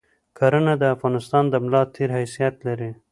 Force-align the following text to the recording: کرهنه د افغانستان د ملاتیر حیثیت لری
کرهنه 0.37 0.73
د 0.81 0.83
افغانستان 0.95 1.43
د 1.49 1.55
ملاتیر 1.65 2.09
حیثیت 2.17 2.55
لری 2.67 2.91